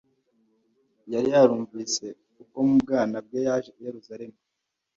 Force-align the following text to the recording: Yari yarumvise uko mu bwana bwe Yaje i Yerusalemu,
Yari 1.13 1.27
yarumvise 1.35 2.05
uko 2.41 2.57
mu 2.67 2.75
bwana 2.83 3.15
bwe 3.25 3.39
Yaje 3.47 3.69
i 3.77 3.81
Yerusalemu, 3.85 4.37